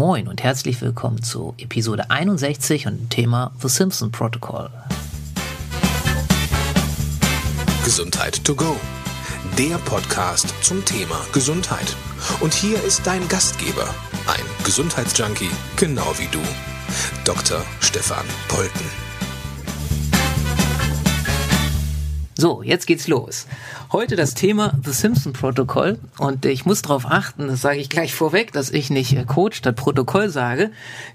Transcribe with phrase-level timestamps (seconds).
[0.00, 4.70] Moin und herzlich willkommen zu Episode 61 und dem Thema The Simpson Protocol.
[7.84, 8.76] Gesundheit to go.
[9.58, 11.94] Der Podcast zum Thema Gesundheit.
[12.40, 13.94] Und hier ist dein Gastgeber,
[14.26, 16.40] ein Gesundheitsjunkie, genau wie du,
[17.26, 17.62] Dr.
[17.80, 19.10] Stefan Polten.
[22.38, 23.46] So, jetzt geht's los.
[23.92, 28.14] Heute das Thema The Simpson Protokoll und ich muss darauf achten, das sage ich gleich
[28.14, 30.70] vorweg, dass ich nicht äh, Coach statt Protokoll sage.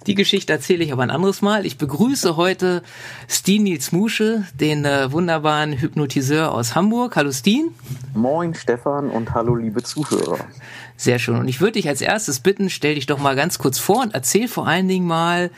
[0.08, 1.66] Die Geschichte erzähle ich aber ein anderes Mal.
[1.66, 2.84] Ich begrüße heute
[3.30, 7.16] Steen Nils Musche, den äh, wunderbaren Hypnotiseur aus Hamburg.
[7.16, 7.70] Hallo Steen.
[8.14, 10.40] Moin Stefan und hallo liebe Zuhörer.
[10.98, 11.36] Sehr schön.
[11.36, 14.14] Und ich würde dich als erstes bitten, stell dich doch mal ganz kurz vor und
[14.14, 15.52] erzähl vor allen Dingen mal,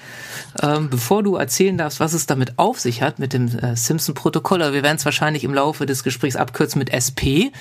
[0.64, 4.59] ähm, bevor du erzählen darfst, was es damit auf sich hat mit dem äh, Simpson-Protokoll.
[4.73, 7.54] Wir werden es wahrscheinlich im Laufe des Gesprächs abkürzen mit SP,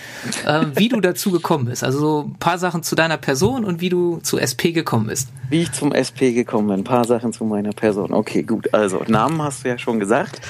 [0.46, 1.84] äh, wie du dazu gekommen bist.
[1.84, 5.28] Also so ein paar Sachen zu deiner Person und wie du zu SP gekommen bist.
[5.50, 8.14] Wie ich zum SP gekommen bin, ein paar Sachen zu meiner Person.
[8.14, 8.72] Okay, gut.
[8.72, 10.40] Also Namen hast du ja schon gesagt.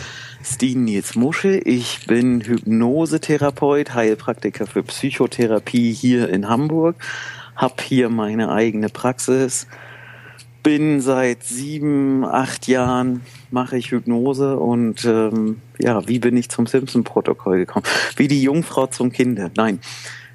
[0.47, 1.61] Steen Nils Muschel.
[1.65, 6.97] Ich bin Hypnosetherapeut, Heilpraktiker für Psychotherapie hier in Hamburg.
[7.57, 9.67] Hab hier meine eigene Praxis.
[10.63, 16.67] Bin seit sieben, acht Jahren mache ich Hypnose und ähm, ja, wie bin ich zum
[16.67, 17.85] Simpson-Protokoll gekommen?
[18.17, 19.51] Wie die Jungfrau zum Kinde.
[19.57, 19.81] Nein,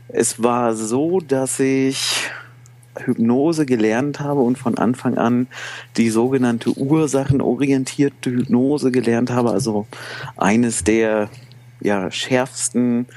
[0.09, 2.29] es war so, dass ich
[2.97, 5.47] Hypnose gelernt habe und von Anfang an
[5.97, 9.87] die sogenannte ursachenorientierte Hypnose gelernt habe, also
[10.37, 11.29] eines der
[11.79, 13.07] ja, schärfsten,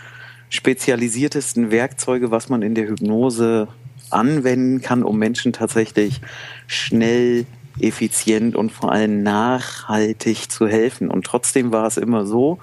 [0.49, 3.69] spezialisiertesten Werkzeuge, was man in der Hypnose
[4.11, 6.21] anwenden kann, um Menschen tatsächlich
[6.67, 7.47] schnell,
[7.81, 11.11] effizient und vor allem nachhaltig zu helfen.
[11.11, 12.59] Und trotzdem war es immer so,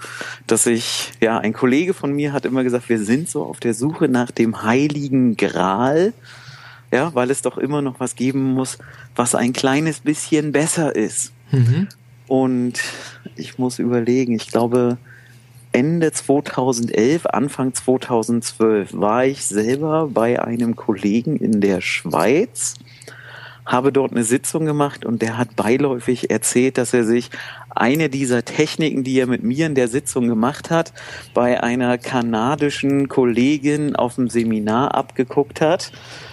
[0.47, 3.73] dass ich, ja, ein Kollege von mir hat immer gesagt, wir sind so auf der
[3.73, 6.13] Suche nach dem heiligen Gral
[6.91, 8.77] ja, weil es doch immer noch was geben muss,
[9.15, 11.31] was ein kleines bisschen besser ist.
[11.51, 11.87] Mhm.
[12.27, 12.81] Und
[13.35, 14.97] ich muss überlegen, ich glaube,
[15.73, 22.75] Ende 2011, Anfang 2012 war ich selber bei einem Kollegen in der Schweiz,
[23.65, 27.29] habe dort eine Sitzung gemacht und der hat beiläufig erzählt, dass er sich
[27.69, 30.93] eine dieser Techniken, die er mit mir in der Sitzung gemacht hat,
[31.33, 35.91] bei einer kanadischen Kollegin auf dem Seminar abgeguckt hat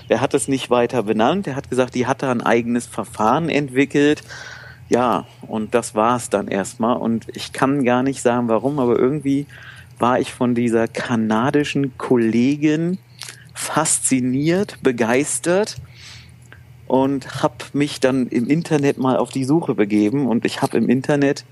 [0.08, 1.46] der hat es nicht weiter benannt.
[1.46, 4.22] Er hat gesagt, die hat da ein eigenes Verfahren entwickelt.
[4.88, 6.96] Ja, und das war es dann erstmal.
[6.96, 9.46] Und ich kann gar nicht sagen, warum, aber irgendwie
[9.98, 12.98] war ich von dieser kanadischen Kollegin
[13.52, 15.76] fasziniert, begeistert
[16.88, 20.88] und habe mich dann im Internet mal auf die Suche begeben und ich habe im
[20.88, 21.44] Internet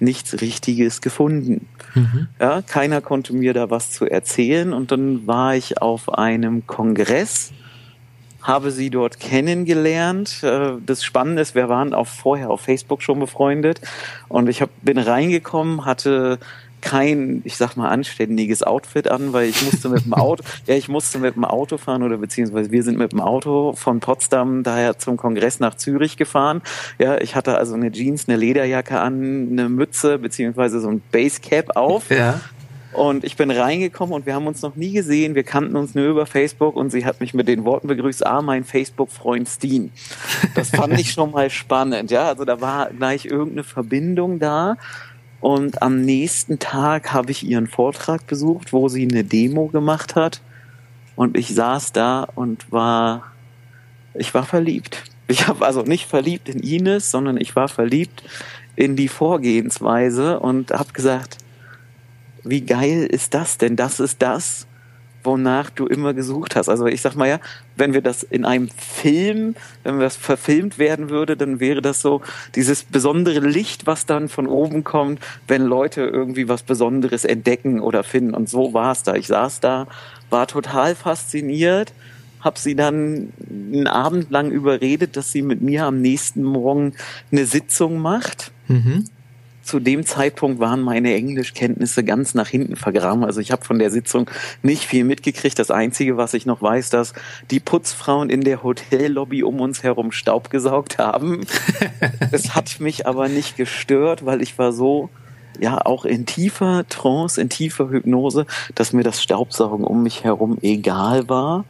[0.00, 1.66] nichts Richtiges gefunden.
[1.94, 2.28] Mhm.
[2.40, 7.52] Ja, keiner konnte mir da was zu erzählen und dann war ich auf einem Kongress
[8.42, 10.42] habe sie dort kennengelernt.
[10.42, 13.80] Äh, das Spannende ist, wir waren auch vorher auf Facebook schon befreundet
[14.28, 16.38] und ich hab, bin reingekommen, hatte
[16.80, 20.88] kein, ich sag mal, anständiges Outfit an, weil ich musste mit dem Auto, ja, ich
[20.88, 24.98] musste mit dem Auto fahren oder beziehungsweise wir sind mit dem Auto von Potsdam daher
[24.98, 26.62] zum Kongress nach Zürich gefahren.
[26.98, 31.76] Ja, ich hatte also eine Jeans, eine Lederjacke an, eine Mütze beziehungsweise so ein Basecap
[31.76, 32.10] auf.
[32.10, 32.40] Ja.
[32.92, 35.36] Und ich bin reingekommen und wir haben uns noch nie gesehen.
[35.36, 38.42] Wir kannten uns nur über Facebook und sie hat mich mit den Worten begrüßt, ah,
[38.42, 39.92] mein Facebook-Freund Steen.
[40.56, 42.26] Das fand ich schon mal spannend, ja.
[42.26, 44.76] Also da war gleich irgendeine Verbindung da.
[45.40, 50.42] Und am nächsten Tag habe ich ihren Vortrag besucht, wo sie eine Demo gemacht hat.
[51.16, 53.24] Und ich saß da und war,
[54.14, 55.02] ich war verliebt.
[55.28, 58.22] Ich habe also nicht verliebt in Ines, sondern ich war verliebt
[58.76, 61.38] in die Vorgehensweise und habe gesagt,
[62.42, 63.76] wie geil ist das denn?
[63.76, 64.66] Das ist das,
[65.22, 66.68] wonach du immer gesucht hast.
[66.68, 67.40] Also ich sag mal ja,
[67.76, 72.22] wenn wir das in einem Film, wenn das verfilmt werden würde, dann wäre das so
[72.54, 78.02] dieses besondere Licht, was dann von oben kommt, wenn Leute irgendwie was Besonderes entdecken oder
[78.04, 78.34] finden.
[78.34, 79.14] Und so war es da.
[79.14, 79.86] Ich saß da,
[80.30, 81.92] war total fasziniert,
[82.40, 86.94] hab sie dann einen Abend lang überredet, dass sie mit mir am nächsten Morgen
[87.30, 88.52] eine Sitzung macht.
[88.68, 89.04] Mhm
[89.70, 93.22] zu dem Zeitpunkt waren meine Englischkenntnisse ganz nach hinten vergraben.
[93.22, 94.28] Also ich habe von der Sitzung
[94.64, 95.60] nicht viel mitgekriegt.
[95.60, 97.12] Das Einzige, was ich noch weiß, dass
[97.52, 101.46] die Putzfrauen in der Hotellobby um uns herum Staub gesaugt haben.
[102.32, 105.08] Es hat mich aber nicht gestört, weil ich war so
[105.60, 110.58] ja auch in tiefer Trance, in tiefer Hypnose, dass mir das Staubsaugen um mich herum
[110.62, 111.64] egal war.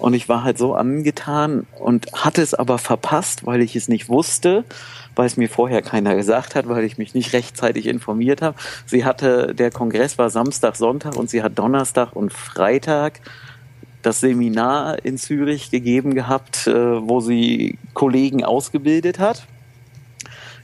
[0.00, 4.08] Und ich war halt so angetan und hatte es aber verpasst, weil ich es nicht
[4.08, 4.64] wusste
[5.16, 8.56] weil es mir vorher keiner gesagt hat, weil ich mich nicht rechtzeitig informiert habe.
[8.86, 13.20] Sie hatte, der Kongress war Samstag, Sonntag und sie hat Donnerstag und Freitag
[14.02, 19.46] das Seminar in Zürich gegeben gehabt, äh, wo sie Kollegen ausgebildet hat.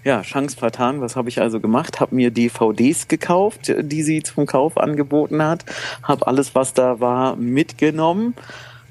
[0.05, 1.01] Ja, Chance vertan.
[1.01, 2.01] Was habe ich also gemacht?
[2.01, 5.65] Habe mir DVDs gekauft, die sie zum Kauf angeboten hat.
[6.03, 8.35] Habe alles, was da war, mitgenommen.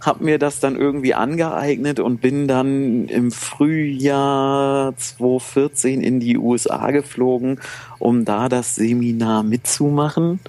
[0.06, 6.92] Habe mir das dann irgendwie angeeignet und bin dann im Frühjahr 2014 in die USA
[6.92, 7.60] geflogen,
[8.00, 10.40] um da das Seminar mitzumachen.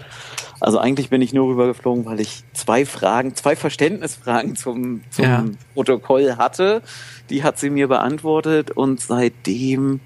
[0.60, 5.44] Also eigentlich bin ich nur rübergeflogen, weil ich zwei Fragen, zwei Verständnisfragen zum, zum Ja.
[5.74, 6.82] Protokoll hatte.
[7.30, 10.00] Die hat sie mir beantwortet und seitdem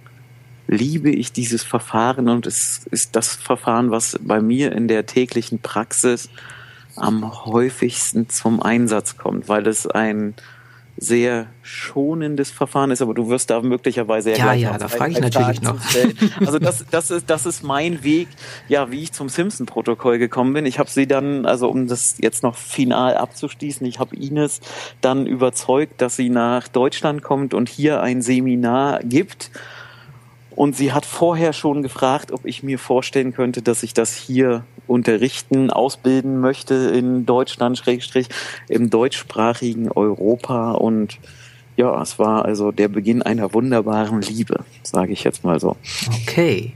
[0.66, 5.58] liebe ich dieses Verfahren und es ist das Verfahren, was bei mir in der täglichen
[5.58, 6.30] Praxis
[6.96, 10.34] am häufigsten zum Einsatz kommt, weil es ein
[10.96, 15.20] sehr schonendes Verfahren ist, aber du wirst da möglicherweise Ja, gleich ja, da frage ich
[15.20, 15.78] natürlich noch.
[16.44, 18.28] Also das, das ist, das ist mein Weg,
[18.68, 20.66] ja, wie ich zum Simpson-Protokoll gekommen bin.
[20.66, 24.60] Ich habe sie dann, also um das jetzt noch final abzuschließen, ich habe Ines
[25.00, 29.50] dann überzeugt, dass sie nach Deutschland kommt und hier ein Seminar gibt.
[30.60, 34.66] Und sie hat vorher schon gefragt, ob ich mir vorstellen könnte, dass ich das hier
[34.86, 38.26] unterrichten, ausbilden möchte in Deutschland, Schrägstrich,
[38.68, 40.72] im deutschsprachigen Europa.
[40.72, 41.18] Und
[41.80, 45.76] ja, es war also der Beginn einer wunderbaren Liebe, sage ich jetzt mal so.
[46.22, 46.74] Okay.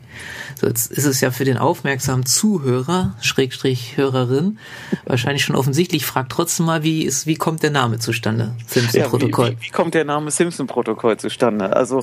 [0.58, 4.58] So, jetzt ist es ja für den aufmerksamen Zuhörer, Schrägstrich Hörerin,
[5.04, 6.06] wahrscheinlich schon offensichtlich.
[6.06, 8.54] Frag trotzdem mal, wie ist, wie kommt der Name zustande?
[8.56, 9.56] Ja, wie, Simpson-Protokoll.
[9.58, 11.76] wie, wie kommt der Name Simpson-Protokoll zustande?
[11.76, 12.02] Also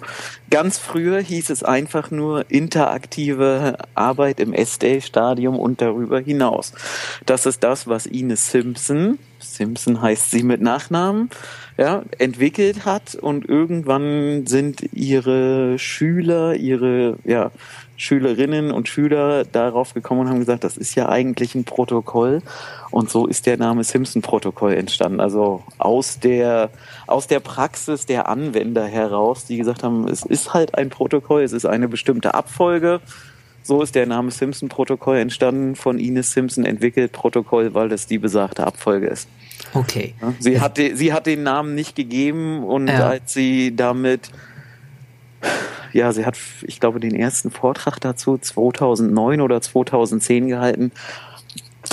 [0.51, 6.73] ganz früher hieß es einfach nur interaktive Arbeit im S-Day-Stadium und darüber hinaus.
[7.25, 11.29] Das ist das, was Ines Simpson, Simpson heißt sie mit Nachnamen,
[11.77, 17.51] ja, entwickelt hat und irgendwann sind ihre Schüler, ihre ja,
[18.01, 22.41] Schülerinnen und Schüler darauf gekommen und haben gesagt, das ist ja eigentlich ein Protokoll.
[22.89, 25.19] Und so ist der Name Simpson-Protokoll entstanden.
[25.19, 26.71] Also aus der,
[27.05, 31.53] aus der Praxis der Anwender heraus, die gesagt haben, es ist halt ein Protokoll, es
[31.53, 33.01] ist eine bestimmte Abfolge.
[33.63, 38.65] So ist der Name Simpson-Protokoll entstanden, von Ines Simpson entwickelt Protokoll, weil das die besagte
[38.65, 39.27] Abfolge ist.
[39.73, 40.15] Okay.
[40.39, 43.09] Sie hat, sie hat den Namen nicht gegeben und Ja.
[43.09, 44.31] als sie damit,
[45.93, 50.91] ja, sie hat, ich glaube, den ersten Vortrag dazu 2009 oder 2010 gehalten.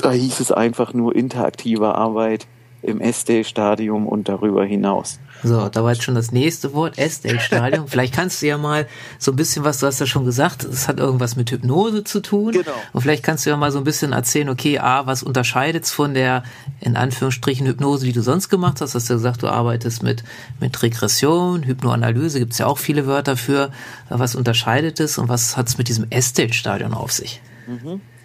[0.03, 2.47] Da hieß es einfach nur interaktive Arbeit
[2.83, 5.19] im SD-Stadium und darüber hinaus.
[5.43, 7.87] So, da war jetzt schon das nächste Wort, Estelle-Stadium.
[7.89, 8.87] Vielleicht kannst du ja mal
[9.19, 12.21] so ein bisschen was, du hast ja schon gesagt, es hat irgendwas mit Hypnose zu
[12.21, 12.53] tun.
[12.53, 12.73] Genau.
[12.93, 16.15] Und vielleicht kannst du ja mal so ein bisschen erzählen, okay, A, was unterscheidet's von
[16.15, 16.43] der,
[16.81, 18.95] in Anführungsstrichen, Hypnose, die du sonst gemacht hast?
[18.95, 20.25] Hast du gesagt, du arbeitest mit,
[20.61, 23.71] mit Regression, Hypnoanalyse, gibt's ja auch viele Wörter für.
[24.09, 27.41] Was unterscheidet es und was hat's mit diesem Estelle-Stadion auf sich?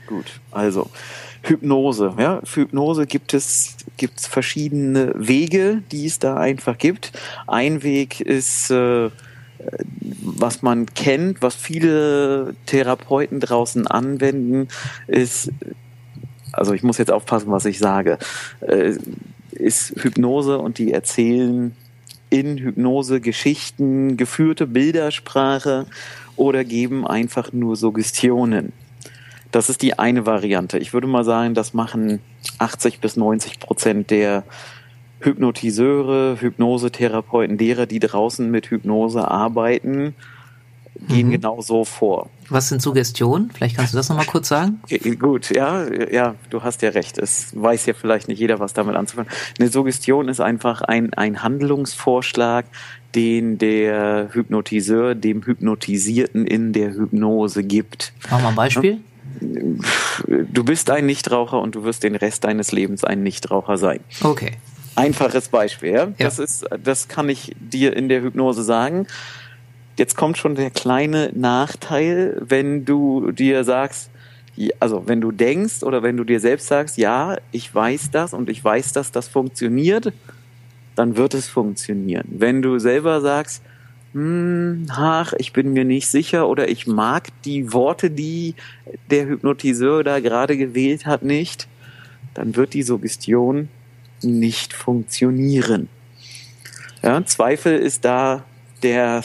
[0.07, 0.89] Gut, also
[1.43, 2.13] Hypnose.
[2.17, 7.11] Ja, für Hypnose gibt es gibt's verschiedene Wege, die es da einfach gibt.
[7.47, 9.09] Ein Weg ist, äh,
[10.21, 14.67] was man kennt, was viele Therapeuten draußen anwenden,
[15.07, 15.51] ist,
[16.51, 18.17] also ich muss jetzt aufpassen, was ich sage,
[18.61, 18.93] äh,
[19.51, 21.75] ist Hypnose und die erzählen
[22.29, 25.85] in Hypnose Geschichten, geführte Bildersprache
[26.35, 28.73] oder geben einfach nur Suggestionen.
[29.53, 30.79] Das ist die eine Variante.
[30.79, 32.19] Ich würde mal sagen, das machen
[32.57, 34.43] 80 bis 90 Prozent der
[35.21, 40.15] Hypnotiseure, Hypnosetherapeuten, derer, die draußen mit Hypnose arbeiten,
[41.07, 41.31] gehen Mhm.
[41.31, 42.29] genau so vor.
[42.49, 43.51] Was sind Suggestionen?
[43.53, 44.79] Vielleicht kannst du das nochmal kurz sagen?
[44.83, 47.17] Okay, Gut, ja, ja, du hast ja recht.
[47.19, 49.31] Es weiß ja vielleicht nicht jeder, was damit anzufangen.
[49.59, 52.65] Eine Suggestion ist einfach ein, ein Handlungsvorschlag,
[53.15, 58.13] den der Hypnotiseur dem Hypnotisierten in der Hypnose gibt.
[58.31, 58.99] Mach mal ein Beispiel.
[59.39, 63.99] Du bist ein Nichtraucher und du wirst den Rest deines Lebens ein Nichtraucher sein.
[64.21, 64.51] Okay.
[64.95, 66.03] Einfaches Beispiel, ja?
[66.03, 66.13] Ja.
[66.17, 69.07] Das ist, das kann ich dir in der Hypnose sagen.
[69.97, 74.09] Jetzt kommt schon der kleine Nachteil, wenn du dir sagst,
[74.79, 78.49] also wenn du denkst oder wenn du dir selbst sagst, ja, ich weiß das und
[78.49, 80.13] ich weiß, dass das funktioniert,
[80.95, 82.27] dann wird es funktionieren.
[82.29, 83.63] Wenn du selber sagst,
[84.13, 88.53] hm, ach, ich bin mir nicht sicher oder ich mag die Worte, die
[89.09, 91.67] der Hypnotiseur da gerade gewählt hat, nicht,
[92.33, 93.69] dann wird die Suggestion
[94.21, 95.89] nicht funktionieren.
[97.01, 98.45] Ja, Zweifel ist da
[98.83, 99.23] der,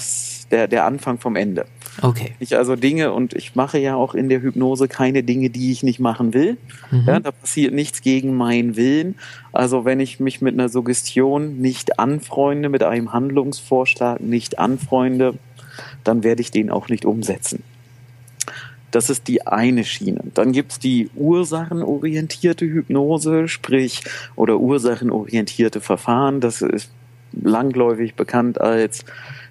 [0.50, 1.66] der, der Anfang vom Ende.
[2.02, 2.32] Okay.
[2.38, 5.82] Ich also Dinge und ich mache ja auch in der Hypnose keine Dinge, die ich
[5.82, 6.56] nicht machen will.
[6.90, 7.04] Mhm.
[7.06, 9.16] Ja, da passiert nichts gegen meinen Willen.
[9.52, 15.34] Also wenn ich mich mit einer Suggestion nicht anfreunde, mit einem Handlungsvorschlag nicht anfreunde,
[16.04, 17.62] dann werde ich den auch nicht umsetzen.
[18.90, 20.20] Das ist die eine Schiene.
[20.34, 24.02] Dann gibt's die ursachenorientierte Hypnose, sprich,
[24.34, 26.40] oder ursachenorientierte Verfahren.
[26.40, 26.90] Das ist
[27.32, 29.04] langläufig bekannt als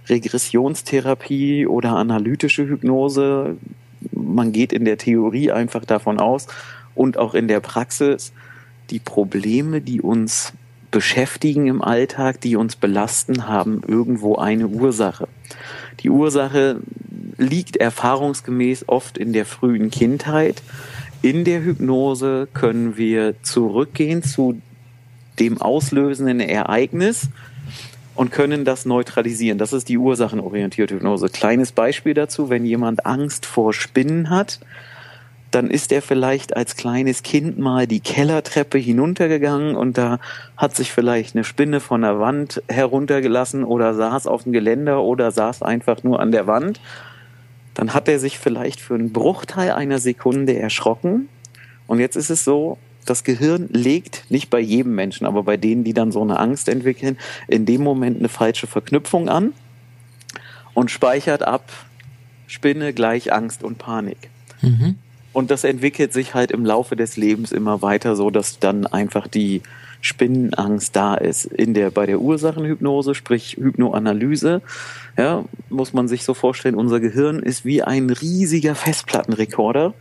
[0.09, 3.57] Regressionstherapie oder analytische Hypnose.
[4.11, 6.47] Man geht in der Theorie einfach davon aus
[6.95, 8.33] und auch in der Praxis,
[8.89, 10.53] die Probleme, die uns
[10.91, 15.27] beschäftigen im Alltag, die uns belasten, haben irgendwo eine Ursache.
[15.99, 16.79] Die Ursache
[17.37, 20.63] liegt erfahrungsgemäß oft in der frühen Kindheit.
[21.21, 24.61] In der Hypnose können wir zurückgehen zu
[25.39, 27.29] dem auslösenden Ereignis
[28.17, 29.57] und können das neutralisieren.
[29.57, 31.29] Das ist die ursachenorientierte Hypnose.
[31.29, 34.59] Kleines Beispiel dazu, wenn jemand Angst vor Spinnen hat,
[35.51, 40.19] dann ist er vielleicht als kleines Kind mal die Kellertreppe hinuntergegangen und da
[40.57, 45.31] hat sich vielleicht eine Spinne von der Wand heruntergelassen oder saß auf dem Geländer oder
[45.31, 46.81] saß einfach nur an der Wand.
[47.75, 51.29] Dann hat er sich vielleicht für einen Bruchteil einer Sekunde erschrocken.
[51.85, 52.77] Und jetzt ist es so,
[53.09, 56.69] das Gehirn legt nicht bei jedem Menschen, aber bei denen, die dann so eine Angst
[56.69, 59.53] entwickeln, in dem Moment eine falsche Verknüpfung an
[60.73, 61.71] und speichert ab
[62.47, 64.29] Spinne gleich Angst und Panik.
[64.61, 64.95] Mhm.
[65.33, 69.27] Und das entwickelt sich halt im Laufe des Lebens immer weiter, so dass dann einfach
[69.27, 69.61] die
[70.01, 71.45] Spinnenangst da ist.
[71.45, 74.61] In der, bei der Ursachenhypnose, sprich Hypnoanalyse,
[75.17, 79.93] ja, muss man sich so vorstellen, unser Gehirn ist wie ein riesiger Festplattenrekorder,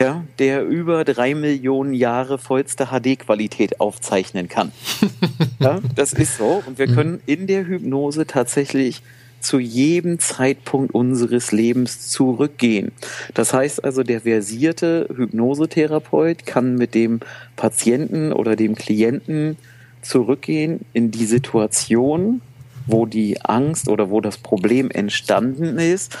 [0.00, 4.72] ja, der über drei Millionen Jahre vollste HD-Qualität aufzeichnen kann.
[5.58, 6.62] ja, das ist so.
[6.66, 6.94] Und wir mhm.
[6.94, 9.02] können in der Hypnose tatsächlich
[9.40, 12.92] zu jedem Zeitpunkt unseres Lebens zurückgehen.
[13.34, 17.20] Das heißt also, der versierte Hypnosetherapeut kann mit dem
[17.56, 19.56] Patienten oder dem Klienten
[20.02, 22.40] zurückgehen in die Situation,
[22.86, 26.16] wo die Angst oder wo das Problem entstanden ist,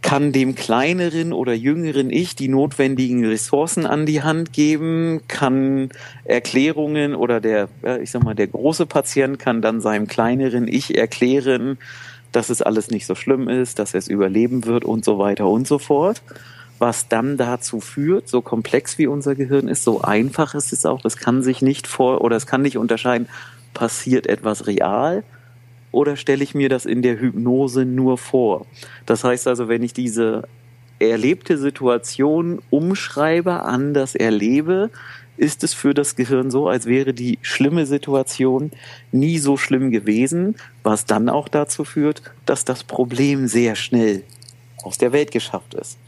[0.00, 5.90] kann dem kleineren oder jüngeren Ich die notwendigen Ressourcen an die Hand geben, kann
[6.24, 7.68] Erklärungen oder der,
[8.00, 11.78] ich sag mal, der große Patient kann dann seinem kleineren Ich erklären,
[12.32, 15.48] dass es alles nicht so schlimm ist, dass er es überleben wird und so weiter
[15.48, 16.22] und so fort.
[16.78, 21.04] Was dann dazu führt, so komplex wie unser Gehirn ist, so einfach ist es auch,
[21.04, 23.28] es kann sich nicht vor oder es kann nicht unterscheiden,
[23.74, 25.24] passiert etwas real
[25.90, 28.66] oder stelle ich mir das in der Hypnose nur vor.
[29.06, 30.44] Das heißt also, wenn ich diese
[30.98, 34.90] erlebte Situation umschreibe, anders erlebe,
[35.38, 38.72] ist es für das Gehirn so, als wäre die schlimme Situation
[39.12, 44.24] nie so schlimm gewesen, was dann auch dazu führt, dass das Problem sehr schnell
[44.82, 45.98] aus der Welt geschafft ist.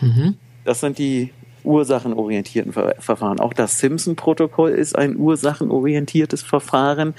[0.00, 0.36] Mhm.
[0.64, 1.30] Das sind die
[1.62, 3.40] ursachenorientierten Verfahren.
[3.40, 7.14] Auch das Simpson-Protokoll ist ein ursachenorientiertes Verfahren,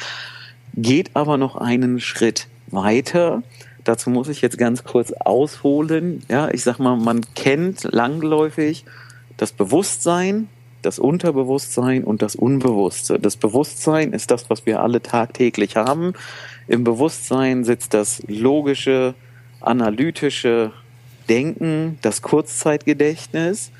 [0.75, 3.43] geht aber noch einen Schritt weiter.
[3.83, 6.23] Dazu muss ich jetzt ganz kurz ausholen.
[6.29, 8.85] Ja, ich sag mal, man kennt langläufig
[9.37, 10.47] das Bewusstsein,
[10.85, 13.19] das Unterbewusstsein und das Unbewusste.
[13.19, 16.13] Das Bewusstsein ist das, was wir alle tagtäglich haben.
[16.67, 19.15] Im Bewusstsein sitzt das logische,
[19.61, 20.71] analytische
[21.27, 23.71] Denken, das Kurzzeitgedächtnis.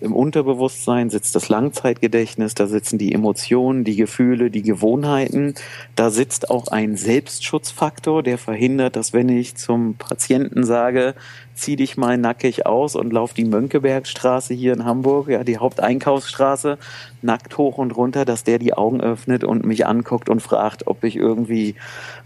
[0.00, 5.54] Im Unterbewusstsein sitzt das Langzeitgedächtnis, da sitzen die Emotionen, die Gefühle, die Gewohnheiten.
[5.96, 11.14] Da sitzt auch ein Selbstschutzfaktor, der verhindert, dass wenn ich zum Patienten sage,
[11.54, 16.78] zieh dich mal nackig aus und lauf die Mönckebergstraße hier in Hamburg, ja, die Haupteinkaufsstraße,
[17.20, 21.02] nackt hoch und runter, dass der die Augen öffnet und mich anguckt und fragt, ob
[21.02, 21.74] ich irgendwie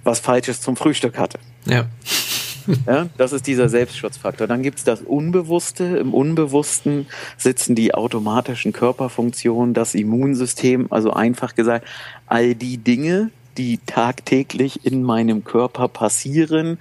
[0.04, 1.38] was Falsches zum Frühstück hatte.
[1.64, 1.86] Ja.
[2.86, 4.46] Ja, das ist dieser Selbstschutzfaktor.
[4.46, 5.84] Dann gibt's das Unbewusste.
[5.84, 11.86] Im Unbewussten sitzen die automatischen Körperfunktionen, das Immunsystem, also einfach gesagt,
[12.26, 16.78] all die Dinge, die tagtäglich in meinem Körper passieren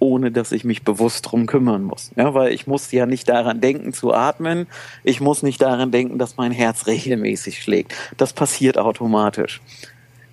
[0.00, 2.10] ohne dass ich mich bewusst drum kümmern muss.
[2.16, 4.66] Ja, weil ich muss ja nicht daran denken zu atmen.
[5.04, 7.94] Ich muss nicht daran denken, dass mein Herz regelmäßig schlägt.
[8.16, 9.60] Das passiert automatisch.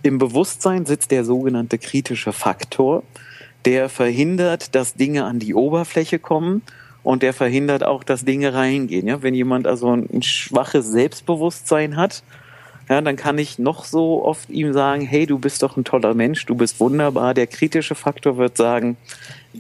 [0.04, 3.04] Im Bewusstsein sitzt der sogenannte kritische Faktor
[3.66, 6.62] der verhindert, dass Dinge an die Oberfläche kommen
[7.04, 9.08] und der verhindert auch, dass Dinge reingehen.
[9.08, 12.24] Ja, wenn jemand also ein schwaches Selbstbewusstsein hat,
[12.90, 16.14] ja, dann kann ich noch so oft ihm sagen, hey, du bist doch ein toller
[16.14, 17.34] Mensch, du bist wunderbar.
[17.34, 18.96] Der kritische Faktor wird sagen,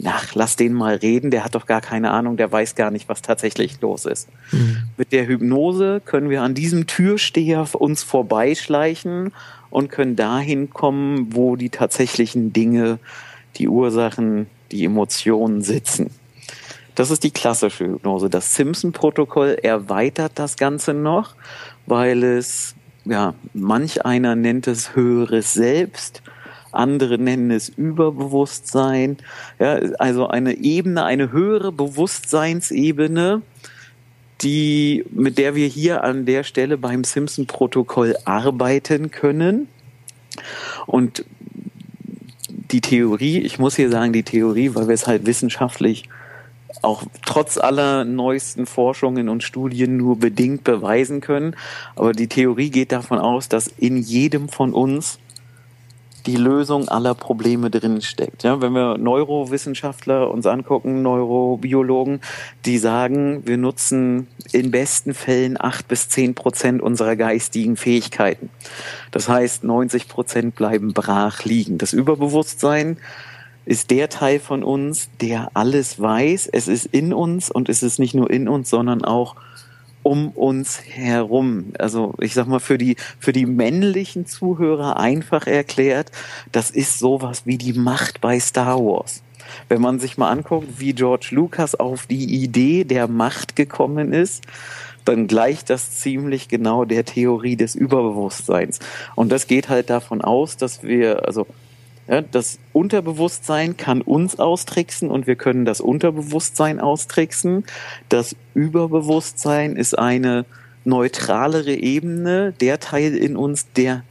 [0.05, 3.09] ach, lass den mal reden, der hat doch gar keine Ahnung, der weiß gar nicht,
[3.09, 4.29] was tatsächlich los ist.
[4.53, 4.83] Mhm.
[4.95, 9.33] Mit der Hypnose können wir an diesem Türsteher uns vorbeischleichen
[9.69, 12.99] und können dahin kommen, wo die tatsächlichen Dinge
[13.57, 16.11] die Ursachen, die Emotionen sitzen.
[16.95, 18.29] Das ist die klassische Hypnose.
[18.29, 21.35] Das Simpson-Protokoll erweitert das Ganze noch,
[21.85, 26.23] weil es, ja, manch einer nennt es höheres Selbst,
[26.71, 29.17] andere nennen es Überbewusstsein.
[29.59, 33.41] Ja, also eine Ebene, eine höhere Bewusstseinsebene,
[34.41, 39.67] die, mit der wir hier an der Stelle beim Simpson-Protokoll arbeiten können.
[40.85, 41.25] Und
[42.71, 46.09] die Theorie, ich muss hier sagen, die Theorie, weil wir es halt wissenschaftlich
[46.81, 51.55] auch trotz aller neuesten Forschungen und Studien nur bedingt beweisen können.
[51.95, 55.19] Aber die Theorie geht davon aus, dass in jedem von uns
[56.27, 58.43] die Lösung aller Probleme drin steckt.
[58.43, 62.19] Ja, wenn wir Neurowissenschaftler uns angucken, Neurobiologen,
[62.65, 68.49] die sagen, wir nutzen in besten Fällen acht bis zehn Prozent unserer geistigen Fähigkeiten.
[69.11, 71.77] Das heißt, 90 Prozent bleiben brach liegen.
[71.77, 72.97] Das Überbewusstsein
[73.65, 76.47] ist der Teil von uns, der alles weiß.
[76.51, 79.35] Es ist in uns und es ist nicht nur in uns, sondern auch
[80.07, 81.73] um uns herum.
[81.77, 86.11] Also ich sag mal für die für die männlichen Zuhörer einfach erklärt,
[86.51, 89.21] das ist sowas wie die Macht bei Star Wars.
[89.69, 94.43] Wenn man sich mal anguckt, wie George Lucas auf die Idee der Macht gekommen ist,
[95.05, 98.79] dann gleicht das ziemlich genau der Theorie des Überbewusstseins.
[99.15, 101.47] Und das geht halt davon aus, dass wir, also
[102.07, 107.65] ja, das Unterbewusstsein kann uns austricksen und wir können das Unterbewusstsein austricksen.
[108.07, 110.45] Das Überbewusstsein ist eine
[110.85, 114.03] neutralere Ebene, der Teil in uns, der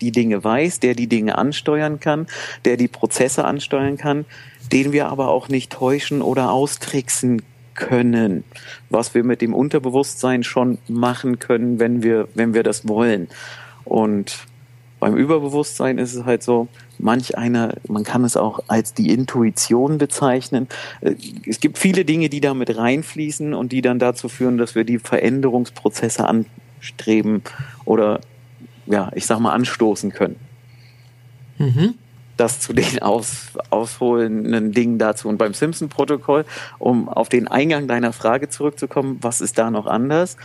[0.00, 2.26] die Dinge weiß, der die Dinge ansteuern kann,
[2.64, 4.24] der die Prozesse ansteuern kann,
[4.72, 7.42] den wir aber auch nicht täuschen oder austricksen
[7.74, 8.44] können,
[8.88, 13.28] was wir mit dem Unterbewusstsein schon machen können, wenn wir, wenn wir das wollen.
[13.84, 14.46] Und
[15.00, 16.68] beim Überbewusstsein ist es halt so,
[17.02, 20.68] manch einer, man kann es auch als die Intuition bezeichnen.
[21.00, 21.14] Äh,
[21.46, 24.84] es gibt viele Dinge, die da mit reinfließen und die dann dazu führen, dass wir
[24.84, 27.42] die Veränderungsprozesse anstreben
[27.84, 28.20] oder,
[28.86, 30.36] ja, ich sag mal, anstoßen können.
[31.58, 31.94] Mhm.
[32.36, 35.28] Das zu den aus, ausholenden Dingen dazu.
[35.28, 36.44] Und beim Simpson-Protokoll,
[36.78, 40.36] um auf den Eingang deiner Frage zurückzukommen, was ist da noch anders?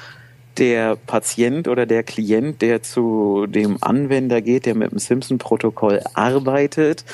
[0.57, 7.05] Der Patient oder der Klient, der zu dem Anwender geht, der mit dem Simpson-Protokoll arbeitet,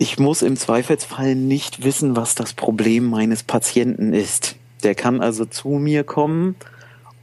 [0.00, 4.54] ich muss im Zweifelsfall nicht wissen, was das Problem meines Patienten ist.
[4.84, 6.54] Der kann also zu mir kommen,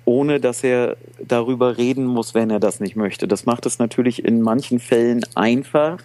[0.03, 3.29] ohne dass er darüber reden muss, wenn er das nicht möchte.
[3.29, 5.99] Das macht es natürlich in manchen Fällen einfach,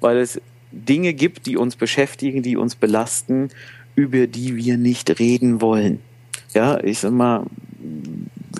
[0.00, 0.40] weil es
[0.72, 3.50] Dinge gibt, die uns beschäftigen, die uns belasten,
[3.94, 6.00] über die wir nicht reden wollen.
[6.52, 7.44] Ja, ich sag mal,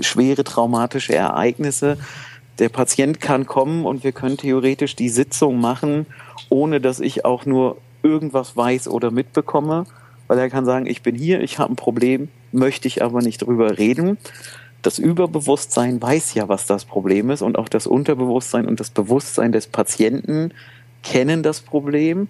[0.01, 1.99] schwere traumatische Ereignisse.
[2.59, 6.07] Der Patient kann kommen und wir können theoretisch die Sitzung machen,
[6.49, 9.85] ohne dass ich auch nur irgendwas weiß oder mitbekomme,
[10.27, 13.43] weil er kann sagen, ich bin hier, ich habe ein Problem, möchte ich aber nicht
[13.43, 14.19] drüber reden.
[14.83, 19.53] Das Überbewusstsein weiß ja, was das Problem ist und auch das Unterbewusstsein und das Bewusstsein
[19.53, 20.53] des Patienten
[21.03, 22.29] kennen das Problem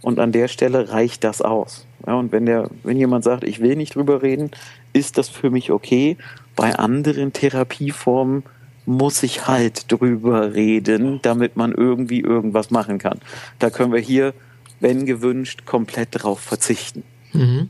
[0.00, 1.86] und an der Stelle reicht das aus.
[2.06, 4.50] Ja, und wenn der, wenn jemand sagt, ich will nicht drüber reden,
[4.92, 6.16] ist das für mich okay.
[6.56, 8.44] Bei anderen Therapieformen
[8.86, 13.20] muss ich halt drüber reden, damit man irgendwie irgendwas machen kann.
[13.58, 14.34] Da können wir hier,
[14.80, 17.02] wenn gewünscht, komplett drauf verzichten.
[17.32, 17.68] Mhm.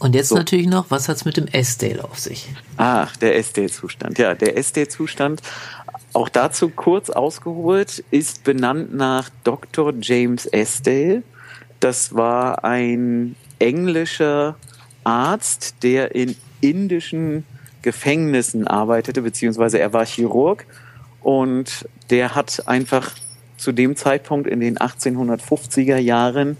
[0.00, 0.36] Und jetzt so.
[0.36, 2.48] natürlich noch, was hat's mit dem S-Dale auf sich?
[2.76, 4.18] Ach, der S-Dale-Zustand.
[4.18, 5.42] Ja, der S-Dale-Zustand,
[6.12, 9.92] auch dazu kurz ausgeholt, ist benannt nach Dr.
[10.00, 11.24] James S-Dale.
[11.80, 14.56] Das war ein englischer
[15.04, 17.44] Arzt, der in indischen
[17.82, 20.66] Gefängnissen arbeitete, beziehungsweise er war Chirurg
[21.20, 23.12] und der hat einfach
[23.56, 26.56] zu dem Zeitpunkt in den 1850er Jahren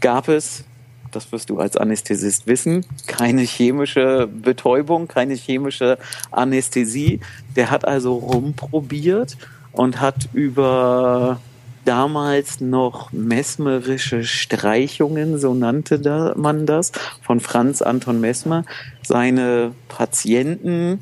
[0.00, 0.64] gab es,
[1.12, 5.98] das wirst du als Anästhesist wissen, keine chemische Betäubung, keine chemische
[6.30, 7.20] Anästhesie.
[7.56, 9.36] Der hat also rumprobiert
[9.72, 11.40] und hat über
[11.86, 18.64] damals noch mesmerische Streichungen, so nannte man das, von Franz Anton Mesmer,
[19.02, 21.00] seine Patienten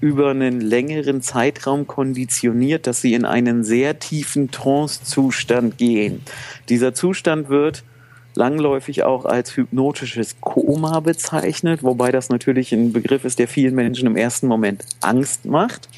[0.00, 6.22] über einen längeren Zeitraum konditioniert, dass sie in einen sehr tiefen Trance-Zustand gehen.
[6.68, 7.84] Dieser Zustand wird
[8.34, 14.06] langläufig auch als hypnotisches Koma bezeichnet, wobei das natürlich ein Begriff ist, der vielen Menschen
[14.06, 15.88] im ersten Moment Angst macht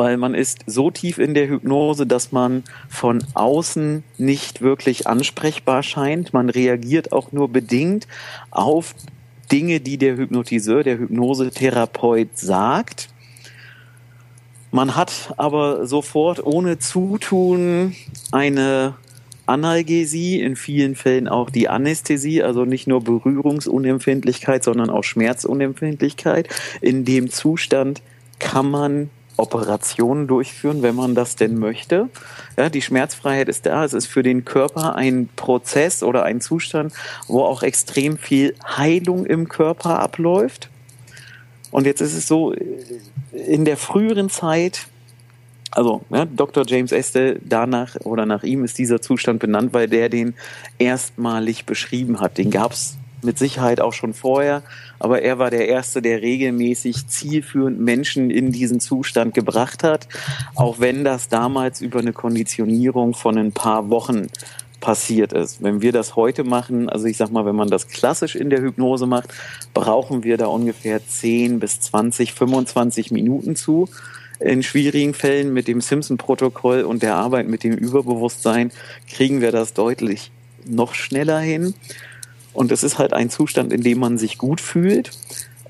[0.00, 5.82] weil man ist so tief in der Hypnose, dass man von außen nicht wirklich ansprechbar
[5.82, 6.32] scheint.
[6.32, 8.08] Man reagiert auch nur bedingt
[8.50, 8.94] auf
[9.52, 13.10] Dinge, die der Hypnotiseur, der Hypnosetherapeut sagt.
[14.70, 17.94] Man hat aber sofort ohne Zutun
[18.32, 18.94] eine
[19.44, 26.48] Analgesie, in vielen Fällen auch die Anästhesie, also nicht nur Berührungsunempfindlichkeit, sondern auch Schmerzunempfindlichkeit.
[26.80, 28.00] In dem Zustand
[28.38, 29.10] kann man
[29.40, 32.08] Operationen durchführen, wenn man das denn möchte.
[32.56, 33.84] Ja, die Schmerzfreiheit ist da.
[33.84, 36.92] Es ist für den Körper ein Prozess oder ein Zustand,
[37.26, 40.68] wo auch extrem viel Heilung im Körper abläuft.
[41.70, 42.52] Und jetzt ist es so,
[43.32, 44.86] in der früheren Zeit,
[45.70, 46.64] also ja, Dr.
[46.66, 50.34] James Este, danach oder nach ihm ist dieser Zustand benannt, weil der den
[50.78, 52.38] erstmalig beschrieben hat.
[52.38, 54.62] Den gab es mit Sicherheit auch schon vorher,
[54.98, 60.08] aber er war der Erste, der regelmäßig zielführend Menschen in diesen Zustand gebracht hat,
[60.54, 64.28] auch wenn das damals über eine Konditionierung von ein paar Wochen
[64.80, 65.62] passiert ist.
[65.62, 68.62] Wenn wir das heute machen, also ich sag mal, wenn man das klassisch in der
[68.62, 69.28] Hypnose macht,
[69.74, 73.88] brauchen wir da ungefähr 10 bis 20, 25 Minuten zu.
[74.40, 78.72] In schwierigen Fällen mit dem Simpson-Protokoll und der Arbeit mit dem Überbewusstsein
[79.06, 80.30] kriegen wir das deutlich
[80.64, 81.74] noch schneller hin.
[82.52, 85.10] Und es ist halt ein Zustand, in dem man sich gut fühlt.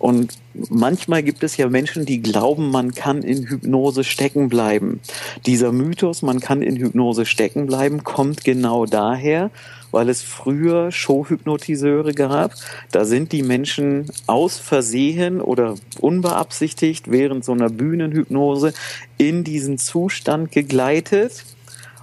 [0.01, 0.39] Und
[0.71, 5.01] manchmal gibt es ja Menschen, die glauben, man kann in Hypnose stecken bleiben.
[5.45, 9.51] Dieser Mythos, man kann in Hypnose stecken bleiben, kommt genau daher,
[9.91, 12.55] weil es früher Showhypnotiseure gab.
[12.93, 18.73] Da sind die Menschen aus Versehen oder unbeabsichtigt während so einer Bühnenhypnose
[19.19, 21.45] in diesen Zustand gegleitet.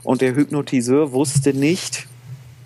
[0.03, 2.06] Und der Hypnotiseur wusste nicht,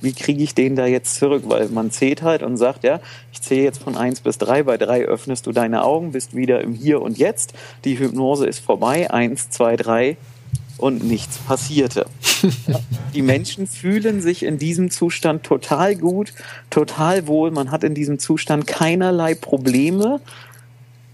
[0.02, 1.44] wie kriege ich den da jetzt zurück?
[1.46, 3.00] Weil man zählt halt und sagt, ja,
[3.32, 4.64] ich zähle jetzt von eins bis drei.
[4.64, 7.54] Bei drei öffnest du deine Augen, bist wieder im Hier und Jetzt.
[7.86, 9.12] Die Hypnose ist vorbei.
[9.12, 10.18] Eins, zwei, drei
[10.78, 12.08] und nichts passierte.
[13.14, 16.34] Die Menschen fühlen sich in diesem Zustand total gut,
[16.70, 17.52] total wohl.
[17.52, 20.20] Man hat in diesem Zustand keinerlei Probleme.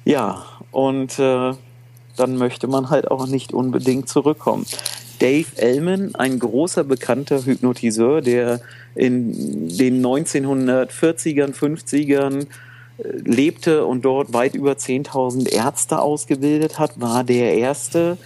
[0.06, 1.54] Ja, und äh,
[2.16, 4.66] dann möchte man halt auch nicht unbedingt zurückkommen.
[5.20, 8.62] Dave Ellman, ein großer bekannter Hypnotiseur, der
[8.96, 12.48] in den 1940ern, 50ern äh,
[13.24, 18.18] lebte und dort weit über 10.000 Ärzte ausgebildet hat, war der erste,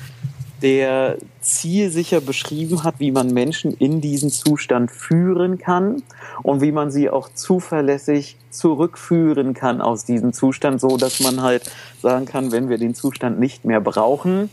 [0.61, 6.03] der zielsicher beschrieben hat, wie man Menschen in diesen Zustand führen kann
[6.43, 11.69] und wie man sie auch zuverlässig zurückführen kann aus diesem Zustand, so dass man halt
[12.01, 14.49] sagen kann, wenn wir den Zustand nicht mehr brauchen,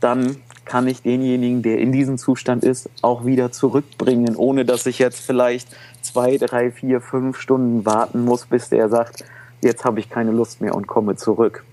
[0.00, 0.36] dann
[0.70, 5.20] kann ich denjenigen, der in diesem Zustand ist, auch wieder zurückbringen, ohne dass ich jetzt
[5.20, 5.66] vielleicht
[6.00, 9.24] zwei, drei, vier, fünf Stunden warten muss, bis der sagt,
[9.62, 11.64] jetzt habe ich keine Lust mehr und komme zurück.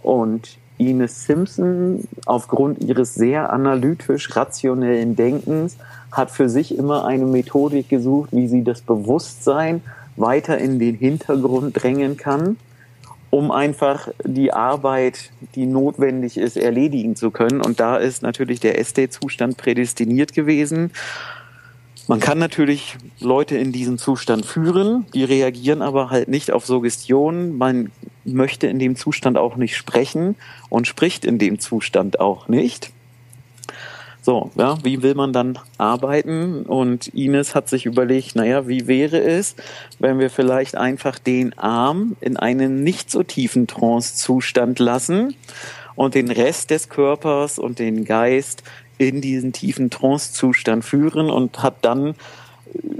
[0.00, 5.76] Und Ines Simpson aufgrund ihres sehr analytisch rationellen Denkens
[6.12, 9.82] hat für sich immer eine Methodik gesucht, wie sie das Bewusstsein
[10.14, 12.58] weiter in den Hintergrund drängen kann
[13.30, 17.60] um einfach die Arbeit, die notwendig ist, erledigen zu können.
[17.60, 20.92] Und da ist natürlich der Estate-Zustand prädestiniert gewesen.
[22.08, 27.58] Man kann natürlich Leute in diesen Zustand führen, die reagieren aber halt nicht auf Suggestionen.
[27.58, 27.90] Man
[28.24, 30.36] möchte in dem Zustand auch nicht sprechen
[30.68, 32.92] und spricht in dem Zustand auch nicht.
[34.26, 36.64] So, ja, wie will man dann arbeiten?
[36.64, 39.54] Und Ines hat sich überlegt, naja, wie wäre es,
[40.00, 45.36] wenn wir vielleicht einfach den Arm in einen nicht so tiefen Trance-Zustand lassen
[45.94, 48.64] und den Rest des Körpers und den Geist
[48.98, 52.16] in diesen tiefen Trance-Zustand führen und hat dann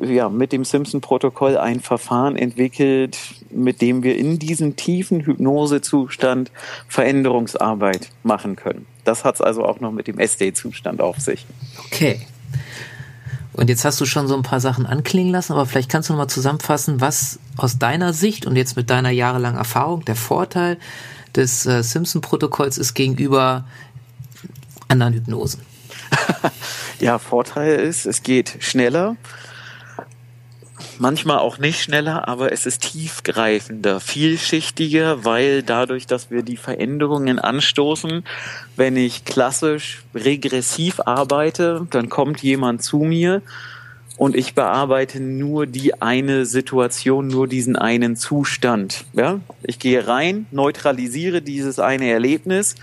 [0.01, 3.19] ja, mit dem Simpson-Protokoll ein Verfahren entwickelt,
[3.51, 6.53] mit dem wir in diesem tiefen Hypnosezustand
[6.87, 8.87] Veränderungsarbeit machen können.
[9.07, 11.47] Das hat es also auch noch mit dem SD-Zustand auf sich.
[11.87, 12.21] Okay.
[13.53, 16.13] Und jetzt hast du schon so ein paar Sachen anklingen lassen, aber vielleicht kannst du
[16.13, 20.77] noch mal zusammenfassen, was aus deiner Sicht und jetzt mit deiner jahrelangen Erfahrung der Vorteil
[21.35, 23.65] des äh, Simpson-Protokolls ist gegenüber
[24.89, 25.63] anderen Hypnosen.
[27.01, 29.17] ja, Vorteil ist, es geht schneller
[30.99, 37.39] manchmal auch nicht schneller, aber es ist tiefgreifender, vielschichtiger, weil dadurch, dass wir die Veränderungen
[37.39, 38.25] anstoßen,
[38.77, 43.43] wenn ich klassisch regressiv arbeite, dann kommt jemand zu mir
[44.17, 49.05] und ich bearbeite nur die eine Situation, nur diesen einen Zustand.
[49.13, 52.77] Ja, ich gehe rein, neutralisiere dieses eine Erlebnis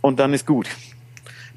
[0.00, 0.68] und dann ist gut.